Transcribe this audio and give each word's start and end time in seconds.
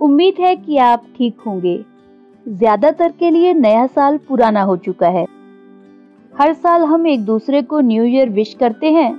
उम्मीद 0.00 0.34
है 0.40 0.54
कि 0.56 0.76
आप 0.76 1.04
ठीक 1.16 1.40
होंगे। 1.46 1.78
ज़्यादातर 2.46 3.12
के 3.12 3.30
लिए 3.30 3.54
नया 3.54 3.86
साल 3.86 4.18
पुराना 4.18 4.62
हो 4.62 4.76
चुका 4.76 5.08
है। 5.08 5.26
हर 6.32 6.52
साल 6.52 6.84
हम 6.84 7.06
एक 7.06 7.24
दूसरे 7.24 7.62
को 7.62 7.80
न्यू 7.80 8.04
ईयर 8.04 8.28
विश 8.28 8.54
करते 8.54 8.90
हैं। 8.92 9.10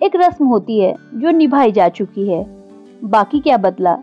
एक 0.00 0.16
रस्म 0.16 0.46
होती 0.46 0.78
है, 0.80 0.94
जो 1.14 1.30
निभाई 1.30 1.72
जा 1.72 1.88
चुकी 1.88 2.28
है। 2.28 2.44
बाकी 3.04 3.40
क्या 3.40 3.56
बदला? 3.56 3.96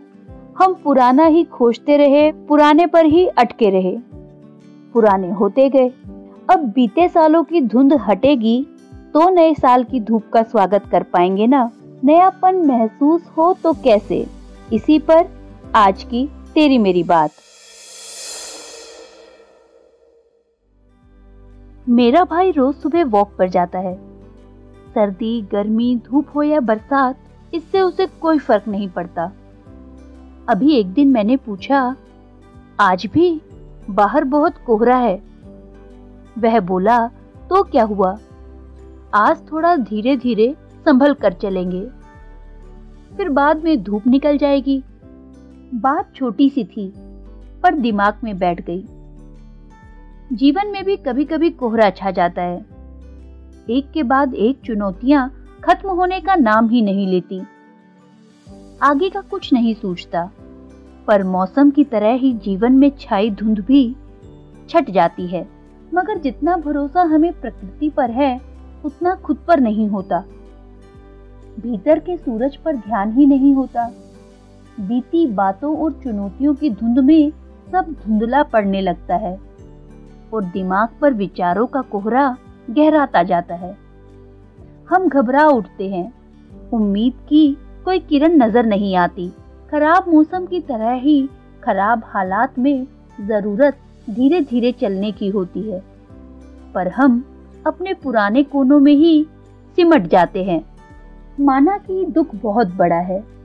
हम 0.58 0.74
पुराना 0.84 1.26
ही 1.26 1.44
खोजते 1.44 1.96
रहे, 1.96 2.30
पुराने 2.32 2.86
पर 2.86 3.06
ही 3.06 3.26
अटके 3.28 3.70
रहे। 3.70 3.96
पुराने 4.94 5.30
होते 5.30 5.68
गए। 5.70 5.88
अब 6.50 6.64
बीते 6.74 7.08
सालों 7.08 7.42
की 7.44 7.60
धुंध 7.60 7.92
हटेगी 8.08 8.66
तो 9.14 9.28
नए 9.30 9.54
साल 9.54 9.84
की 9.84 10.00
धूप 10.00 10.22
का 10.32 10.42
स्वागत 10.42 10.84
कर 10.90 11.02
पाएँगे 11.02 11.46
ना? 11.46 11.70
नयापन 12.04 12.56
महसूस 12.66 13.30
हो 13.38 13.52
तो 13.62 13.72
कैसे? 13.74 14.26
इसी 14.72 14.98
पर 14.98 15.24
आज 15.74 16.02
की 16.02 16.28
तेरी 16.54 16.78
मेरी 16.78 17.02
बात। 17.02 17.30
मेरा 21.88 22.24
भाई 22.24 22.50
रोज 22.50 22.74
सुबह 22.74 23.04
वॉक 23.04 23.32
पर 23.38 23.48
जाता 23.48 23.78
है। 23.78 23.94
सर्दी, 24.94 25.42
गर्मी, 25.42 26.00
धूप 26.04 26.26
हो 26.34 26.42
या 26.42 26.60
बरसात, 26.60 27.18
इससे 27.54 27.80
उसे 27.80 28.06
कोई 28.06 28.38
फ़र्क 28.38 28.68
नहीं 28.68 28.88
पड़ता। 28.88 29.32
अभी 30.48 30.76
एक 30.76 30.86
दिन 30.86 31.08
मैंने 31.08 31.36
पूछा, 31.36 31.96
आज 32.80 33.06
भी 33.06 33.40
बाहर 33.90 34.24
बहुत 34.24 34.54
कोहरा 34.66 34.96
है? 34.96 35.22
वह 36.38 36.60
बोला 36.60 37.06
तो 37.50 37.62
क्या 37.62 37.84
हुआ? 37.84 38.18
आज 39.14 39.52
थोड़ा 39.52 39.76
धीरे 39.76 40.16
धीरे 40.16 40.54
संभल 40.84 41.14
कर 41.14 41.32
चलेंगे। 41.32 41.86
फिर 43.16 43.28
बाद 43.28 43.64
में 43.64 43.82
धूप 43.82 44.06
निकल 44.06 44.38
जाएगी। 44.38 44.82
बात 45.74 46.14
छोटी 46.14 46.48
सी 46.50 46.64
थी, 46.64 46.92
पर 47.62 47.74
दिमाग 47.74 48.18
में 48.24 48.38
बैठ 48.38 48.60
गई। 48.60 48.84
जीवन 50.32 50.68
में 50.68 50.84
भी 50.84 50.96
कभी 50.96 51.24
कभी 51.24 51.50
कोहरा 51.50 51.90
छा 51.90 52.10
जाता 52.10 52.42
है। 52.42 52.64
एक 53.70 53.90
के 53.90 54.02
बाद 54.02 54.34
एक 54.34 54.60
चुनौतियाँ 54.64 55.30
खत्म 55.64 55.88
होने 55.88 56.20
का 56.20 56.34
नाम 56.34 56.68
ही 56.68 56.82
नहीं 56.82 57.06
लेती। 57.06 57.40
आगे 58.82 59.10
का 59.10 59.20
कुछ 59.20 59.52
नहीं 59.52 59.74
सोचता, 59.74 60.30
पर 61.06 61.22
मौसम 61.22 61.70
की 61.70 61.84
तरह 61.84 62.12
ही 62.12 62.32
जीवन 62.34 62.72
में 62.72 62.90
छाई 63.00 63.30
धुंध 63.30 63.60
भी 63.60 63.96
छट 64.68 64.90
जाती 64.90 65.26
है। 65.26 65.48
मगर 65.94 66.18
जितना 66.18 66.56
भरोसा 66.56 67.02
हमें 67.02 67.40
प्रकृति 67.40 67.90
पर 67.90 68.10
है, 68.10 68.40
उतना 68.84 69.14
खुद 69.14 69.36
पर 69.48 69.60
नहीं 69.60 69.88
होता। 69.88 70.24
भीतर 71.60 71.98
के 71.98 72.16
सूरज 72.16 72.56
पर 72.56 72.76
ध्यान 72.76 73.12
ही 73.12 73.26
नहीं 73.26 73.54
होता। 73.54 73.92
बीती 74.80 75.26
बातों 75.26 75.76
और 75.78 75.92
चुनौतियों 75.92 76.54
की 76.54 76.70
धुंध 76.70 76.98
में 76.98 77.32
सब 77.72 77.94
धुंधला 78.06 78.42
पड़ने 78.42 78.80
लगता 78.80 79.16
है 79.16 79.40
और 80.34 80.44
दिमाग 80.44 80.88
पर 81.00 81.14
विचारों 81.14 81.66
का 81.66 81.80
कोहरा 81.80 82.36
गहराता 82.70 83.22
जाता 83.22 83.54
है। 83.54 83.76
हम 84.88 85.08
घबरा 85.08 85.46
उठते 85.48 85.88
हैं। 85.88 86.12
उम्मीद 86.72 87.12
की 87.28 87.56
कोई 87.84 87.98
किरण 87.98 88.32
नज़र 88.32 88.66
नहीं 88.66 88.96
आती। 88.96 89.32
खराब 89.70 90.04
मौसम 90.08 90.46
की 90.46 90.60
तरह 90.60 90.92
ही 90.92 91.28
खराब 91.64 92.02
हालात 92.06 92.58
में 92.58 92.86
ज़रूरत 93.20 93.76
धीरे 94.10 94.40
धीरे 94.40 94.72
चलने 94.72 95.12
की 95.12 95.28
होती 95.28 95.62
है। 95.62 95.82
पर 96.74 96.88
हम 96.88 97.24
अपने 97.66 97.94
पुराने 97.94 98.42
कोनों 98.42 98.80
में 98.80 98.92
ही 98.92 99.26
सिमट 99.76 100.06
जाते 100.06 100.44
हैं। 100.44 100.64
माना 101.40 101.78
कि 101.78 102.06
दुख 102.06 102.34
बहुत 102.34 102.66
बड़ा 102.66 102.96
है। 102.96 103.35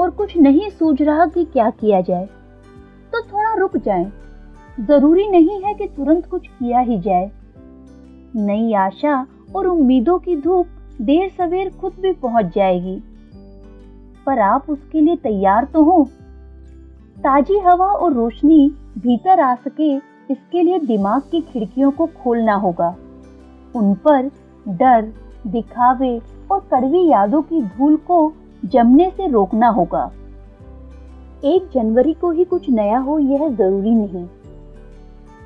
और 0.00 0.10
कुछ 0.10 0.36
नहीं 0.36 0.70
सूझ 0.70 1.02
रहा 1.02 1.26
कि 1.26 1.44
क्या 1.44 1.70
किया 1.70 2.00
जाए। 2.00 2.26
तो 3.12 3.20
थोड़ा 3.22 3.54
रुक 3.54 3.76
जाएँ। 3.76 4.12
ज़रूरी 4.80 5.28
नहीं 5.28 5.62
है 5.62 5.74
कि 5.74 5.86
तुरंत 5.86 6.26
कुछ 6.26 6.46
किया 6.46 6.80
ही 6.80 7.00
जाए। 7.00 7.30
नई 8.36 8.72
आशा 8.72 9.26
और 9.56 9.66
उम्मीदों 9.66 10.18
की 10.18 10.36
धूप 10.36 10.66
देर 11.00 11.28
सवेर 11.28 11.70
खुद 11.70 11.92
भी 12.00 12.12
पहुँच 12.12 12.54
जाएगी। 12.54 13.02
पर 14.26 14.38
आप 14.38 14.70
उसके 14.70 15.00
लिए 15.00 15.16
तैयार 15.16 15.64
तो 15.64 15.82
हो। 15.82 16.08
ताजी 17.18 17.58
हवा 17.58 17.86
और 17.86 18.12
रोशनी 18.12 18.68
भीतर 18.98 19.40
आ 19.40 19.54
सके, 19.54 19.96
इसके 20.30 20.62
लिए 20.62 20.78
दिमाग 20.78 21.22
की 21.30 21.40
खिड़कियों 21.40 21.90
को 21.90 22.06
खोलना 22.06 22.54
होगा। 22.54 22.96
उन 23.76 23.94
पर 23.94 24.30
डर, 24.68 25.12
दिखावे 25.46 26.20
और 26.50 26.60
कड़वी 26.60 27.08
यादों 27.08 27.42
की 27.42 27.62
धूल 27.62 27.96
को 27.96 28.32
जमने 28.64 29.10
से 29.10 29.26
रोकना 29.26 29.68
होगा। 29.68 30.10
एक 31.44 31.68
जनवरी 31.74 32.12
को 32.14 32.30
ही 32.30 32.44
कुछ 32.44 32.70
नया 32.70 32.98
हो, 32.98 33.18
यह 33.18 33.48
ज़रूरी 33.48 33.94
नहीं। 33.94 34.26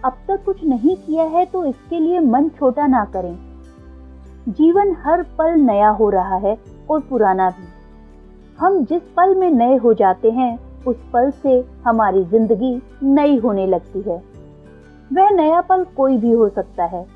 अब 0.05 0.13
तक 0.29 0.45
कुछ 0.45 0.65
नहीं 0.65 0.97
किया 0.97 1.25
है 1.25 1.45
तो 1.47 1.65
इसके 1.65 1.99
लिए 2.01 2.21
मन 2.21 2.49
छोटा 2.49 2.87
ना 2.87 3.05
करें। 3.05 3.39
जीवन 4.49 4.97
हर 5.05 5.23
पल 5.23 5.55
नया 5.55 5.89
हो 5.89 6.11
रहा 6.11 6.37
है, 6.37 6.57
और 6.91 7.01
पुराना 7.01 7.51
भी। 7.51 7.69
हम 8.59 8.85
जिस 8.85 9.03
पल 9.03 9.35
में 9.35 9.51
नए 9.51 9.77
हो 9.77 9.95
जाते 9.95 10.31
हैं, 10.31 10.59
उस 10.87 10.97
पल 11.13 11.31
से 11.31 11.65
हमारी 11.87 12.25
ज़िंदगी 12.25 12.83
नई 13.03 13.37
होने 13.39 13.67
लगती 13.67 14.01
है। 14.01 14.23
वह 15.13 15.31
नया 15.31 15.61
पल 15.61 15.85
कोई 15.97 16.17
भी 16.17 16.33
हो 16.33 16.49
सकता 16.49 16.85
है। 16.85 17.07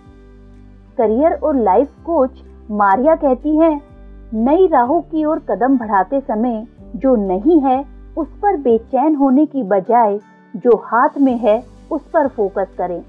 करियर 0.98 1.32
और 1.32 1.56
लाइफ 1.56 1.90
कोच 2.06 2.42
मारिया 2.70 3.14
कहती 3.16 3.56
है 3.56 3.93
नई 4.34 4.66
राहों 4.66 5.00
की 5.00 5.24
ओर 5.24 5.38
कदम 5.38 5.76
बढ़ाते 5.78 6.20
समय 6.20 6.66
जो 6.96 7.14
नहीं 7.16 7.60
है, 7.60 7.84
उस 8.18 8.28
पर 8.42 8.56
बेचैन 8.56 9.14
होने 9.14 9.46
की 9.46 9.62
बजाय 9.62 10.18
जो 10.56 10.76
हाथ 10.76 11.18
में 11.20 11.36
है, 11.36 11.64
उस 11.92 12.02
पर 12.02 12.28
फोकस 12.28 12.74
करें। 12.78 13.00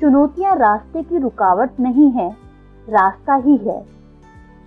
चुनौतियाँ 0.00 0.56
रास्ते 0.56 1.02
की 1.02 1.18
रुकावट 1.18 1.80
नहीं 1.80 2.10
है, 2.10 2.28
रास्ता 2.88 3.34
ही 3.34 3.56
है। 3.56 3.82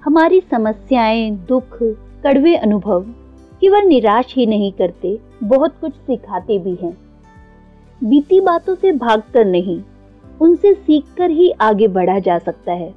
हमारी 0.03 0.41
समस्याएँ, 0.41 1.31
दुख, 1.31 1.77
कड़वे 2.23 2.55
अनुभव 2.55 3.01
केवल 3.61 3.87
निराश 3.87 4.35
ही 4.35 4.45
नहीं 4.45 4.71
करते, 4.71 5.19
बहुत 5.43 5.75
कुछ 5.81 5.93
सिखाते 5.93 6.59
भी 6.59 6.75
हैं। 6.75 6.97
बीती 8.03 8.41
बातों 8.41 8.75
से 8.75 8.91
भागकर 8.91 9.45
नहीं, 9.45 9.81
उनसे 10.41 10.73
सीखकर 10.73 11.29
ही 11.29 11.51
आगे 11.51 11.87
बढ़ा 11.87 12.19
जा 12.19 12.37
सकता 12.37 12.71
है। 12.71 12.93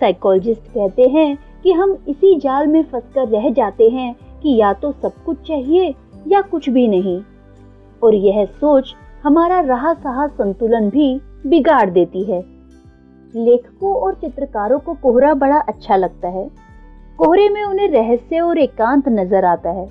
साइकोलॉजिस्ट 0.00 0.62
कहते 0.62 1.02
हैं 1.02 1.49
कि 1.64 1.72
हम 1.72 1.96
इसी 2.08 2.38
जाल 2.38 2.66
में 2.66 2.82
फंसकर 2.82 3.28
रह 3.28 3.50
जाते 3.50 3.88
हैं 3.88 4.14
कि 4.42 4.56
या 4.56 4.72
तो 4.72 4.92
सब 4.92 5.12
कुछ 5.26 5.36
चाहिए 5.48 5.94
या 6.28 6.40
कुछ 6.40 6.68
भी 6.68 6.86
नहीं। 6.88 7.20
और 8.02 8.14
यह 8.14 8.44
सोच 8.44 8.94
हमारा 9.22 9.60
रहा 9.60 9.92
सहा 9.94 10.26
संतुलन 10.26 10.88
भी 10.90 11.20
बिगाड़ 11.46 11.90
देती 11.90 12.22
है। 12.24 12.40
लेखकों 13.34 13.94
और 13.94 14.14
चित्रकारों 14.14 14.78
को 14.78 14.94
कोहरा 14.94 15.34
बड़ा 15.34 15.58
अच्छा 15.58 15.96
लगता 15.96 16.28
है। 16.28 16.48
कोहरे 17.18 17.48
में 17.48 17.62
उन्हें 17.64 17.88
रहस्य 17.88 18.40
और 18.40 18.58
एकांत 18.58 19.08
नज़र 19.08 19.44
आता 19.44 19.70
है। 19.70 19.88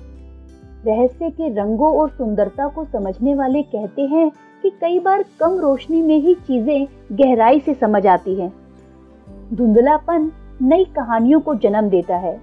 रहस्य 0.86 1.30
के 1.30 1.48
रंगों 1.54 1.92
और 1.94 2.08
सुंदरता 2.08 2.68
को 2.68 2.84
समझने 2.84 3.34
वाले 3.34 3.62
कहते 3.62 4.02
हैं 4.02 4.30
कि 4.62 4.70
कई 4.70 4.98
बार 4.98 5.24
कम 5.40 5.58
रोशनी 5.58 6.02
में 6.02 6.16
ही 6.16 6.34
चीज़ें 6.34 6.86
गहराई 7.12 7.60
से 7.60 7.74
समझ 7.74 8.06
आती 8.06 8.34
हैं। 8.34 8.52
धुंधलापन 9.54 10.30
नई 10.60 10.84
कहानियों 10.96 11.40
को 11.40 11.54
जन्म 11.54 11.88
देता 11.88 12.16
है। 12.16 12.40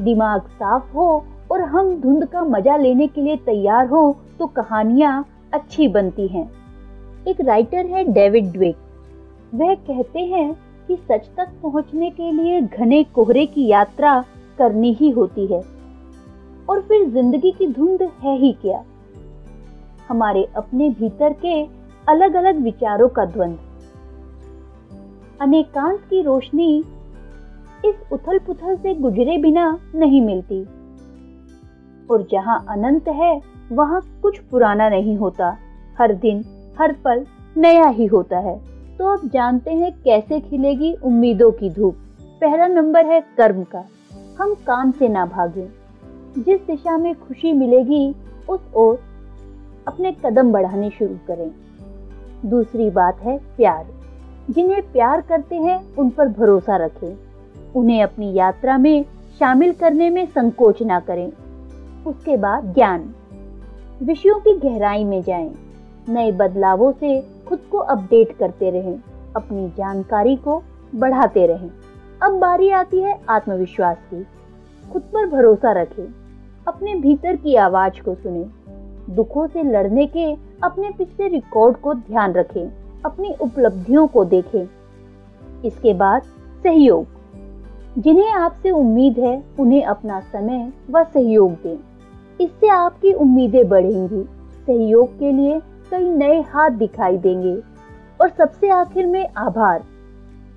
दिमाग 0.00 0.48
साफ़ 0.52 0.92
हो 0.94 1.24
और 1.50 1.60
हम 1.64 1.94
धुंध 2.00 2.26
का 2.26 2.42
मज़ा 2.44 2.76
लेने 2.76 3.06
के 3.06 3.20
लिए 3.20 3.36
तैयार 3.36 3.86
हो 3.86 4.16
तो 4.38 4.46
कहानियाँ 4.46 5.24
अच्छी 5.54 5.88
बनती 5.88 6.26
हैं। 6.28 6.50
एक 7.28 7.40
राइटर 7.40 7.86
है 7.86 8.04
डेविड 8.04 8.52
ड्वेक 8.52 8.76
वह 9.54 9.74
कहते 9.74 10.20
हैं 10.20 10.52
कि 10.88 10.96
सच 10.96 11.28
तक 11.36 11.52
पहुँचने 11.62 12.10
के 12.10 12.30
लिए 12.32 12.60
घने 12.60 13.02
कोहरे 13.04 13.46
की 13.46 13.66
यात्रा 13.66 14.20
करनी 14.58 14.92
ही 14.92 15.10
होती 15.10 15.46
है। 15.46 15.62
और 16.68 16.80
फिर 16.80 17.08
ज़िंदगी 17.10 17.50
की 17.50 17.66
धुंध 17.66 18.02
है 18.22 18.36
ही 18.38 18.52
क्या? 18.52 18.82
हमारे 20.08 20.44
अपने 20.56 20.88
भीतर 20.90 21.32
के 21.44 21.62
अलग 22.08 22.34
अलग 22.34 22.58
विचारों 22.58 23.08
का 23.08 23.24
द्वंद। 23.24 23.58
अनेकांत 25.40 26.00
की 26.10 26.22
रोशनी 26.22 26.84
इस 27.88 27.94
उथल 28.12 28.38
पुथल 28.38 28.76
से 28.76 28.94
गुजरे 28.94 29.38
बिना 29.38 29.78
नहीं 29.94 30.22
मिलती। 30.22 30.62
और 32.10 32.26
जहाँ 32.32 32.66
अनंत 32.68 33.08
है, 33.08 33.42
वहाँ 33.72 34.00
कुछ 34.22 34.38
पुराना 34.38 34.88
नहीं 34.88 35.16
होता। 35.16 35.56
हर 35.98 36.14
दिन, 36.14 36.44
हर 36.80 36.92
पल 36.92 37.26
नया 37.56 37.86
ही 37.86 38.06
होता 38.06 38.38
है। 38.38 38.60
तो 38.98 39.04
अब 39.04 39.28
जानते 39.28 39.70
हैं 39.70 40.02
कैसे 40.04 40.40
खिलेगी 40.40 40.94
उम्मीदों 40.94 41.50
की 41.50 41.70
धूप। 41.70 41.96
पहला 42.40 42.66
नंबर 42.66 43.06
है 43.06 43.20
कर्म 43.20 43.62
का। 43.62 43.84
हम 44.40 44.54
काम 44.54 44.90
से 44.90 45.08
ना 45.08 45.26
भागें। 45.26 45.68
जिस 46.42 46.66
दिशा 46.66 46.98
में 46.98 47.14
खुशी 47.14 47.52
मिलेगी, 47.52 48.14
उस 48.48 48.60
ओर 48.74 48.98
अपने 49.88 50.16
कदम 50.26 50.52
बढ़ाने 50.52 50.90
शुरू 50.90 51.14
करें। 51.14 51.50
दूसरी 52.50 52.90
बात 52.90 53.20
है 53.20 53.38
प्यार। 53.38 53.86
जिन्हें 54.50 54.92
प्यार 54.92 55.20
करते 55.20 55.56
हैं, 55.56 55.96
उन 55.96 56.10
पर 56.10 56.28
भरोसा 56.28 56.76
रखें। 56.76 57.25
उन्हें 57.74 58.02
अपनी 58.02 58.34
यात्रा 58.34 58.78
में 58.78 59.04
शामिल 59.38 59.72
करने 59.72 60.10
में 60.10 60.26
संकोच 60.26 60.82
ना 60.82 61.00
करें। 61.00 61.32
उसके 62.06 62.36
बाद 62.36 62.74
ज्ञान। 62.74 63.14
विषयों 64.02 64.34
की 64.34 64.58
गहराई 64.58 65.04
में 65.04 65.22
जाएँ, 65.22 65.54
नए 66.08 66.32
बदलावों 66.32 66.92
से 66.92 67.26
खुद 67.48 67.58
को 67.58 67.78
अपडेट 67.78 68.36
करते 68.36 68.70
रहें। 68.70 69.00
अपनी 69.36 69.68
जानकारी 69.68 70.36
को 70.36 70.62
बढ़ाते 70.94 71.46
रहें। 71.46 71.70
अब 72.22 72.38
बारी 72.38 72.70
आती 72.70 72.98
है 72.98 73.20
आत्मविश्वास 73.28 73.96
की। 73.96 74.26
खुद 74.92 75.02
पर 75.02 75.26
भरोसा 75.26 75.72
रखें। 75.72 76.14
अपने 76.68 76.94
भीतर 76.94 77.36
की 77.36 77.54
आवाज़ 77.54 78.04
को 78.04 78.14
सुने। 78.14 78.46
दुखों 79.14 79.46
से 79.46 79.62
लड़ने 79.62 80.06
के 80.06 80.34
अपने 80.62 80.90
पिछले 80.90 81.28
रिकॉर्ड 81.28 81.76
को 81.76 81.94
ध्यान 81.94 82.32
रखें। 82.32 82.70
अपनी 83.04 83.34
उपलब्धियों 83.40 84.06
को 84.06 84.24
देखें। 84.24 84.68
इसके 85.64 85.94
बाद 85.94 86.22
सहयोग। 86.62 87.15
जिन्हें 87.98 88.32
आपसे 88.32 88.70
उम्मीद 88.70 89.18
है, 89.18 89.44
उन्हें 89.60 89.84
अपना 89.84 90.20
समय 90.20 90.72
व 90.90 91.04
सहयोग 91.04 91.50
दें। 91.50 91.78
इससे 92.40 92.68
आपकी 92.68 93.12
उम्मीदें 93.12 93.68
बढ़ेंगी। 93.68 94.22
सहयोग 94.66 95.18
के 95.18 95.32
लिए 95.32 95.60
कई 95.90 96.10
नए 96.10 96.40
हाथ 96.40 96.70
दिखाई 96.70 97.16
देंगे। 97.18 97.62
और 98.20 98.28
सबसे 98.28 98.70
आखिर 98.70 99.06
में 99.06 99.28
आभार। 99.36 99.84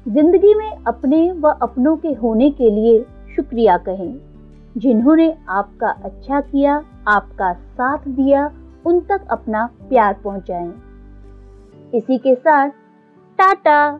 ज़िंदगी 0.07 0.53
में 0.53 0.71
अपने 0.87 1.31
व 1.31 1.47
अपनों 1.47 1.97
के 1.97 2.13
होने 2.13 2.51
के 2.51 2.69
लिए 2.69 3.05
शुक्रिया 3.35 3.77
कहें। 3.77 4.15
जिन्होंने 4.77 5.37
आपका 5.49 5.87
अच्छा 5.87 6.41
किया, 6.41 6.83
आपका 7.07 7.53
साथ 7.53 7.97
दिया, 7.97 8.51
उन 8.85 8.99
तक 8.99 9.27
अपना 9.29 9.69
प्यार 9.89 10.13
पहुंचाएँ। 10.23 10.73
इसी 11.93 12.17
के 12.17 12.35
साथ, 12.35 12.69
टाटा! 13.37 13.99